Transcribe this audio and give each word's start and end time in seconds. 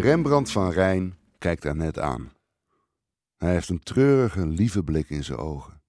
Rembrandt 0.00 0.50
van 0.50 0.70
Rijn 0.70 1.18
kijkt 1.38 1.74
net 1.74 1.98
aan. 1.98 2.32
Hij 3.36 3.52
heeft 3.52 3.68
een 3.68 3.82
treurige, 3.82 4.46
lieve 4.46 4.82
blik 4.82 5.10
in 5.10 5.24
zijn 5.24 5.38
ogen. 5.38 5.82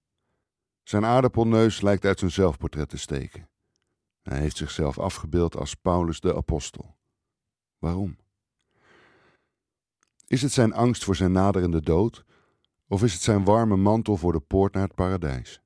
Zijn 0.84 1.06
aardappelneus 1.06 1.82
lijkt 1.82 2.06
uit 2.06 2.20
zijn 2.20 2.32
zelfportret 2.32 2.90
te 2.90 2.98
steken. 2.98 3.50
Hij 4.22 4.40
heeft 4.40 4.58
zichzelf 4.58 5.00
afgebeeld 5.00 5.56
als 5.56 5.76
Paulus 5.76 6.20
de 6.20 6.36
Apostel. 6.36 6.96
Waarom? 7.78 8.18
Is 10.28 10.42
het 10.42 10.52
zijn 10.52 10.74
angst 10.74 11.04
voor 11.04 11.16
zijn 11.16 11.32
naderende 11.32 11.82
dood, 11.82 12.26
of 12.88 13.04
is 13.04 13.14
het 13.14 13.22
zijn 13.22 13.44
warme 13.44 13.76
mantel 13.76 14.18
voor 14.18 14.32
de 14.32 14.40
poort 14.40 14.74
naar 14.74 14.84
het 14.84 14.96
paradijs? 14.96 15.62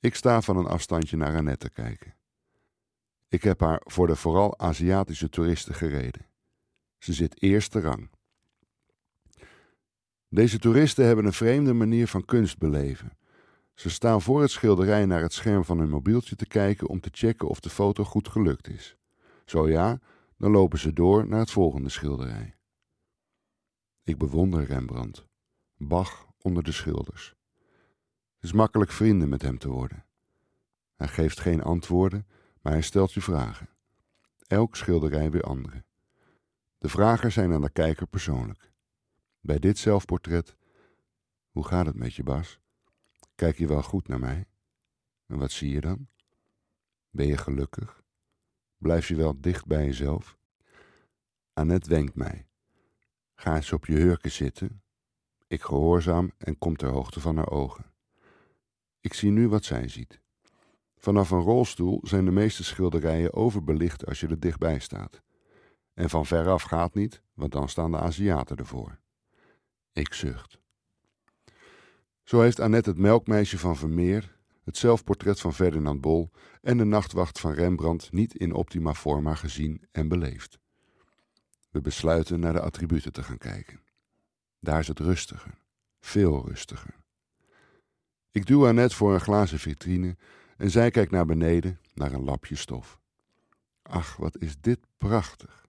Ik 0.00 0.14
sta 0.14 0.40
van 0.40 0.56
een 0.56 0.66
afstandje 0.66 1.16
naar 1.16 1.36
Annette 1.36 1.70
kijken. 1.70 2.14
Ik 3.28 3.42
heb 3.42 3.60
haar 3.60 3.80
voor 3.84 4.06
de 4.06 4.16
vooral 4.16 4.58
Aziatische 4.58 5.28
toeristen 5.28 5.74
gereden. 5.74 6.32
Ze 7.04 7.12
zit 7.12 7.42
eerste 7.42 7.80
rang. 7.80 8.10
Deze 10.28 10.58
toeristen 10.58 11.06
hebben 11.06 11.24
een 11.24 11.32
vreemde 11.32 11.72
manier 11.72 12.08
van 12.08 12.24
kunst 12.24 12.58
beleven. 12.58 13.18
Ze 13.74 13.90
staan 13.90 14.22
voor 14.22 14.40
het 14.40 14.50
schilderij 14.50 15.06
naar 15.06 15.22
het 15.22 15.32
scherm 15.32 15.64
van 15.64 15.78
hun 15.78 15.88
mobieltje 15.88 16.36
te 16.36 16.46
kijken 16.46 16.88
om 16.88 17.00
te 17.00 17.08
checken 17.12 17.48
of 17.48 17.60
de 17.60 17.70
foto 17.70 18.04
goed 18.04 18.28
gelukt 18.28 18.68
is. 18.68 18.96
Zo 19.44 19.68
ja, 19.68 20.00
dan 20.36 20.50
lopen 20.50 20.78
ze 20.78 20.92
door 20.92 21.26
naar 21.26 21.38
het 21.38 21.50
volgende 21.50 21.88
schilderij. 21.88 22.56
Ik 24.02 24.18
bewonder 24.18 24.64
Rembrandt, 24.64 25.26
Bach 25.76 26.26
onder 26.38 26.62
de 26.62 26.72
schilders. 26.72 27.34
Het 28.34 28.44
is 28.44 28.52
makkelijk 28.52 28.90
vrienden 28.90 29.28
met 29.28 29.42
hem 29.42 29.58
te 29.58 29.68
worden. 29.68 30.04
Hij 30.96 31.08
geeft 31.08 31.40
geen 31.40 31.62
antwoorden, 31.62 32.26
maar 32.60 32.72
hij 32.72 32.82
stelt 32.82 33.12
je 33.12 33.20
vragen. 33.20 33.68
Elk 34.46 34.76
schilderij 34.76 35.30
weer 35.30 35.42
andere. 35.42 35.84
De 36.84 36.90
vragen 36.90 37.32
zijn 37.32 37.52
aan 37.52 37.60
de 37.60 37.70
kijker 37.70 38.06
persoonlijk. 38.06 38.72
Bij 39.40 39.58
dit 39.58 39.78
zelfportret: 39.78 40.56
Hoe 41.50 41.66
gaat 41.66 41.86
het 41.86 41.96
met 41.96 42.14
je, 42.14 42.22
Bas? 42.22 42.60
Kijk 43.34 43.58
je 43.58 43.66
wel 43.66 43.82
goed 43.82 44.08
naar 44.08 44.18
mij? 44.18 44.46
En 45.26 45.38
wat 45.38 45.50
zie 45.50 45.70
je 45.70 45.80
dan? 45.80 46.08
Ben 47.10 47.26
je 47.26 47.36
gelukkig? 47.36 48.02
Blijf 48.76 49.08
je 49.08 49.14
wel 49.14 49.40
dicht 49.40 49.66
bij 49.66 49.84
jezelf? 49.84 50.38
Annette 51.52 51.88
wenkt 51.88 52.14
mij. 52.14 52.46
Ga 53.34 53.56
eens 53.56 53.72
op 53.72 53.86
je 53.86 53.96
hurken 53.96 54.32
zitten. 54.32 54.82
Ik 55.46 55.62
gehoorzaam 55.62 56.32
en 56.38 56.58
kom 56.58 56.76
ter 56.76 56.90
hoogte 56.90 57.20
van 57.20 57.36
haar 57.36 57.50
ogen. 57.50 57.92
Ik 59.00 59.14
zie 59.14 59.30
nu 59.30 59.48
wat 59.48 59.64
zij 59.64 59.88
ziet. 59.88 60.20
Vanaf 60.96 61.30
een 61.30 61.40
rolstoel 61.40 62.00
zijn 62.02 62.24
de 62.24 62.30
meeste 62.30 62.64
schilderijen 62.64 63.32
overbelicht 63.32 64.06
als 64.06 64.20
je 64.20 64.28
er 64.28 64.40
dichtbij 64.40 64.78
staat. 64.78 65.22
En 65.94 66.10
van 66.10 66.26
veraf 66.26 66.62
gaat 66.62 66.94
niet, 66.94 67.22
want 67.34 67.52
dan 67.52 67.68
staan 67.68 67.90
de 67.90 67.98
Aziaten 67.98 68.56
ervoor. 68.56 68.98
Ik 69.92 70.14
zucht. 70.14 70.58
Zo 72.22 72.40
heeft 72.40 72.60
Annette 72.60 72.90
het 72.90 72.98
melkmeisje 72.98 73.58
van 73.58 73.76
Vermeer, 73.76 74.36
het 74.64 74.76
zelfportret 74.76 75.40
van 75.40 75.54
Ferdinand 75.54 76.00
Bol 76.00 76.30
en 76.62 76.76
de 76.76 76.84
nachtwacht 76.84 77.40
van 77.40 77.52
Rembrandt 77.52 78.12
niet 78.12 78.34
in 78.34 78.52
optima 78.52 78.94
forma 78.94 79.34
gezien 79.34 79.88
en 79.92 80.08
beleefd. 80.08 80.58
We 81.70 81.80
besluiten 81.80 82.40
naar 82.40 82.52
de 82.52 82.60
attributen 82.60 83.12
te 83.12 83.22
gaan 83.22 83.38
kijken. 83.38 83.80
Daar 84.60 84.80
is 84.80 84.88
het 84.88 84.98
rustiger, 84.98 85.54
veel 86.00 86.46
rustiger. 86.46 86.94
Ik 88.30 88.46
duw 88.46 88.66
Annette 88.66 88.96
voor 88.96 89.14
een 89.14 89.20
glazen 89.20 89.58
vitrine 89.58 90.16
en 90.56 90.70
zij 90.70 90.90
kijkt 90.90 91.10
naar 91.10 91.26
beneden, 91.26 91.80
naar 91.94 92.12
een 92.12 92.24
lapje 92.24 92.56
stof. 92.56 93.00
Ach, 93.82 94.16
wat 94.16 94.38
is 94.38 94.60
dit 94.60 94.78
prachtig. 94.98 95.63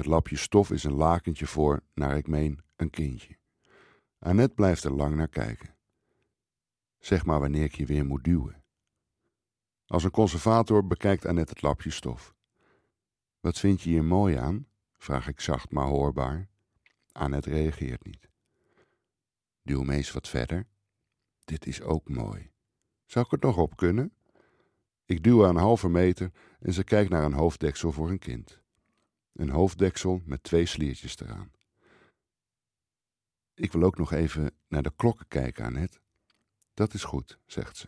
Het 0.00 0.08
lapje 0.08 0.36
stof 0.36 0.70
is 0.70 0.84
een 0.84 0.94
lakentje 0.94 1.46
voor, 1.46 1.82
naar 1.94 2.16
ik 2.16 2.26
meen, 2.26 2.60
een 2.76 2.90
kindje. 2.90 3.36
Annette 4.18 4.54
blijft 4.54 4.84
er 4.84 4.92
lang 4.92 5.16
naar 5.16 5.28
kijken. 5.28 5.74
Zeg 6.98 7.24
maar 7.24 7.40
wanneer 7.40 7.64
ik 7.64 7.74
je 7.74 7.86
weer 7.86 8.06
moet 8.06 8.24
duwen. 8.24 8.62
Als 9.86 10.04
een 10.04 10.10
conservator 10.10 10.86
bekijkt 10.86 11.26
Annette 11.26 11.52
het 11.52 11.62
lapje 11.62 11.90
stof. 11.90 12.34
Wat 13.40 13.58
vind 13.58 13.82
je 13.82 13.90
hier 13.90 14.04
mooi 14.04 14.36
aan? 14.36 14.66
vraag 14.92 15.28
ik 15.28 15.40
zacht 15.40 15.70
maar 15.70 15.86
hoorbaar. 15.86 16.48
Annette 17.12 17.50
reageert 17.50 18.04
niet. 18.04 18.28
Duw 19.62 19.82
me 19.82 19.94
eens 19.94 20.12
wat 20.12 20.28
verder. 20.28 20.66
Dit 21.44 21.66
is 21.66 21.82
ook 21.82 22.08
mooi. 22.08 22.50
Zou 23.06 23.24
ik 23.24 23.30
het 23.30 23.42
nog 23.42 23.56
op 23.56 23.76
kunnen? 23.76 24.12
Ik 25.04 25.22
duw 25.22 25.46
aan 25.46 25.56
een 25.56 25.62
halve 25.62 25.88
meter 25.88 26.32
en 26.60 26.72
ze 26.72 26.84
kijkt 26.84 27.10
naar 27.10 27.24
een 27.24 27.32
hoofddeksel 27.32 27.92
voor 27.92 28.10
een 28.10 28.18
kind. 28.18 28.60
Een 29.32 29.50
hoofddeksel 29.50 30.22
met 30.24 30.42
twee 30.42 30.66
sliertjes 30.66 31.18
eraan. 31.20 31.52
Ik 33.54 33.72
wil 33.72 33.82
ook 33.82 33.98
nog 33.98 34.12
even 34.12 34.50
naar 34.68 34.82
de 34.82 34.92
klokken 34.96 35.28
kijken, 35.28 35.64
Annette. 35.64 35.98
Dat 36.74 36.94
is 36.94 37.04
goed, 37.04 37.38
zegt 37.46 37.76
ze. 37.76 37.86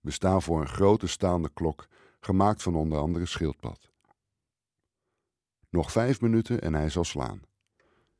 We 0.00 0.10
staan 0.10 0.42
voor 0.42 0.60
een 0.60 0.68
grote 0.68 1.06
staande 1.06 1.50
klok, 1.54 1.88
gemaakt 2.20 2.62
van 2.62 2.74
onder 2.74 2.98
andere 2.98 3.26
schildpad. 3.26 3.90
Nog 5.68 5.92
vijf 5.92 6.20
minuten 6.20 6.60
en 6.60 6.74
hij 6.74 6.90
zal 6.90 7.04
slaan. 7.04 7.42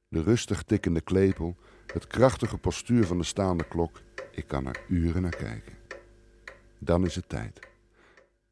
De 0.08 0.22
rustig 0.22 0.62
tikkende 0.62 1.00
klepel, 1.00 1.56
het 1.86 2.06
krachtige 2.06 2.58
postuur 2.58 3.06
van 3.06 3.18
de 3.18 3.24
staande 3.24 3.68
klok, 3.68 4.00
ik 4.30 4.46
kan 4.48 4.66
er 4.66 4.84
uren 4.88 5.22
naar 5.22 5.36
kijken. 5.36 5.78
Dan 6.78 7.04
is 7.04 7.14
het 7.14 7.28
tijd. 7.28 7.68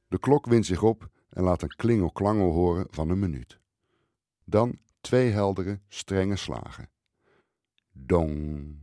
De 0.08 0.18
klok 0.18 0.46
wint 0.46 0.66
zich 0.66 0.82
op 0.82 1.10
en 1.36 1.42
laat 1.42 1.62
een 1.62 1.76
klingelklangel 1.76 2.52
horen 2.52 2.86
van 2.90 3.10
een 3.10 3.18
minuut. 3.18 3.60
Dan 4.44 4.78
twee 5.00 5.30
heldere, 5.30 5.80
strenge 5.88 6.36
slagen. 6.36 6.90
Dong, 7.92 8.78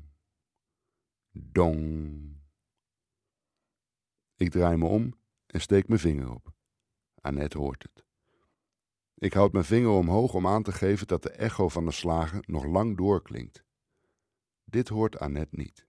dong. 1.31 2.42
Ik 4.36 4.52
draai 4.52 4.78
me 4.78 4.86
om 4.86 5.13
en 5.46 5.62
steek 5.62 5.88
mijn 5.88 6.00
vinger 6.00 6.34
op. 6.34 6.53
Annette 7.22 7.58
hoort 7.58 7.84
het. 7.84 8.06
Ik 9.16 9.34
houd 9.34 9.52
mijn 9.52 9.66
vinger 9.66 9.92
omhoog 9.92 10.34
om 10.34 10.47
aan 10.47 10.63
te 10.63 10.72
geven 10.72 11.08
dat 11.08 11.24
de 11.24 11.31
echo 11.31 11.69
van 11.69 11.86
de 11.86 11.92
slagen 11.92 12.44
nog 12.46 12.66
lang 12.66 12.97
doorklinkt. 12.97 13.63
Dit 14.63 14.88
hoort 14.88 15.19
Annette 15.19 15.56
niet. 15.56 15.88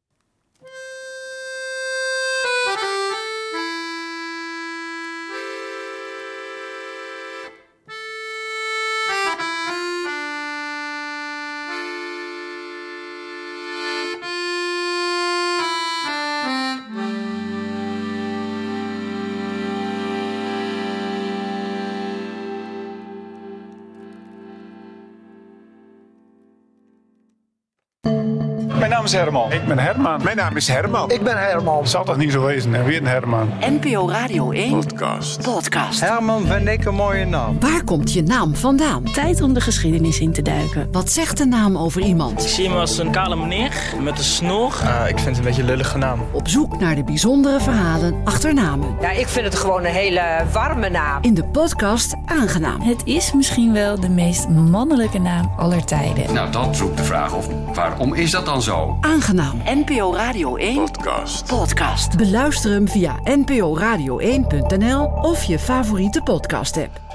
Mijn 28.85 28.97
naam 28.97 29.05
is 29.05 29.13
Herman. 29.13 29.53
Ik 29.53 29.67
ben 29.67 29.79
Herman. 29.79 30.21
Mijn 30.23 30.37
naam 30.37 30.57
is 30.57 30.69
Herman. 30.69 31.11
Ik 31.11 31.23
ben 31.23 31.39
Herman. 31.39 31.87
Zal 31.87 32.05
toch 32.05 32.17
niet 32.17 32.33
zo 32.33 32.45
wezen, 32.45 32.75
en 32.75 32.85
weer 32.85 32.97
een 32.97 33.07
Herman. 33.07 33.49
NPO 33.61 34.09
Radio 34.09 34.51
1 34.51 34.71
Podcast. 34.71 35.43
podcast. 35.43 36.01
Herman 36.01 36.47
vind 36.47 36.69
ik 36.69 36.85
een 36.85 36.95
mooie 36.95 37.25
naam. 37.25 37.61
Waar 37.61 37.85
komt 37.85 38.13
je 38.13 38.23
naam 38.23 38.55
vandaan? 38.55 39.03
Tijd 39.03 39.43
om 39.43 39.55
de 39.55 39.61
geschiedenis 39.61 40.21
in 40.21 40.33
te 40.33 40.43
duiken. 40.43 40.89
Wat 40.93 41.11
zegt 41.11 41.39
de 41.39 41.45
naam 41.45 41.79
over 41.79 42.01
iemand? 42.01 42.43
Ik 42.43 42.49
zie 42.49 42.69
hem 42.69 42.77
als 42.77 42.99
een 42.99 43.11
kale 43.11 43.37
meneer 43.37 43.73
met 44.01 44.19
een 44.19 44.25
snor. 44.25 44.75
Ah, 44.85 45.09
ik 45.09 45.19
vind 45.19 45.29
het 45.29 45.37
een 45.37 45.45
beetje 45.45 45.61
een 45.61 45.69
lullige 45.69 45.99
naam. 45.99 46.21
Op 46.33 46.49
zoek 46.49 46.81
naar 46.81 46.95
de 46.95 47.05
bijzondere 47.05 47.61
verhalen 47.61 48.21
achter 48.25 48.55
namen. 48.55 48.97
Ja, 49.01 49.11
ik 49.11 49.29
vind 49.29 49.45
het 49.45 49.55
gewoon 49.55 49.85
een 49.85 49.93
hele 49.93 50.23
warme 50.53 50.89
naam. 50.89 51.23
In 51.23 51.35
de 51.35 51.45
podcast 51.45 52.15
Aangenaam. 52.27 52.81
Het 52.81 53.03
is 53.05 53.33
misschien 53.33 53.73
wel 53.73 54.01
de 54.01 54.09
meest 54.09 54.49
mannelijke 54.49 55.19
naam 55.19 55.53
aller 55.57 55.85
tijden. 55.85 56.35
Nou, 56.35 56.51
dat 56.51 56.79
roept 56.79 56.97
de 56.97 57.05
vraag 57.05 57.35
of 57.35 57.49
waarom 57.75 58.15
is 58.15 58.31
dat 58.31 58.47
dan 58.47 58.63
zo? 58.63 58.74
Aangenaam. 59.01 59.61
NPO 59.65 60.13
Radio 60.15 60.57
1 60.57 60.75
Podcast. 60.75 61.47
Podcast. 61.47 62.17
Beluister 62.17 62.71
hem 62.71 62.89
via 62.89 63.17
nporadio1.nl 63.25 65.03
of 65.23 65.45
je 65.45 65.59
favoriete 65.59 66.23
podcast 66.23 66.77
app. 66.77 67.14